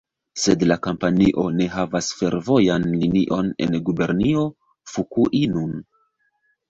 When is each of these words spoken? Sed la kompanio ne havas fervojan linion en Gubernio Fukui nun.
Sed 0.43 0.63
la 0.69 0.75
kompanio 0.85 1.43
ne 1.57 1.67
havas 1.75 2.07
fervojan 2.21 2.87
linion 3.03 3.53
en 3.67 3.77
Gubernio 3.91 4.47
Fukui 4.95 5.43
nun. 5.57 5.77